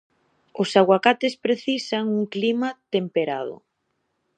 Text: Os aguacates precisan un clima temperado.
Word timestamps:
Os 0.61 0.69
aguacates 0.81 1.33
precisan 1.45 2.03
un 2.17 2.23
clima 2.33 2.69
temperado. 2.93 3.55